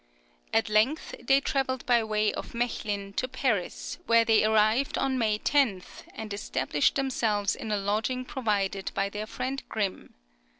[0.51, 5.37] At length they travelled by way of Mechlin to Paris, where they arrived on May
[5.37, 5.83] 10,
[6.15, 10.15] and established themselves in a lodging provided by their friend Grimm.